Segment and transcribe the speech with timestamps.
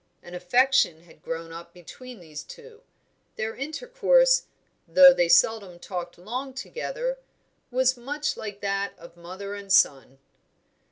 [0.23, 2.81] An affection had grown up between these two;
[3.35, 4.45] their intercourse,
[4.87, 7.19] though they seldom talked long together,
[7.69, 10.17] was much like that of mother and son.